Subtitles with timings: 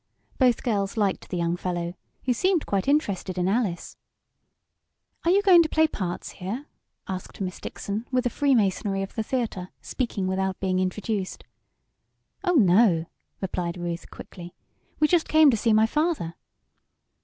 [0.39, 1.93] Both girls liked the young fellow,
[2.23, 3.97] who seemed quite interested in Alice.
[5.23, 6.65] "Are you going to play parts here?"
[7.07, 11.43] asked Miss Dixon, with the freemasonry of the theater, speaking without being introduced.
[12.43, 13.05] "Oh, no!"
[13.41, 14.55] replied Ruth, quickly.
[14.99, 16.33] "We just came to see my father."